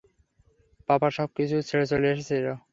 পাপা 0.89 1.07
সব 1.17 1.29
কিছু 1.37 1.55
ছেড়ে 1.69 1.85
চলে 1.91 2.07
এসেছিল। 2.13 2.45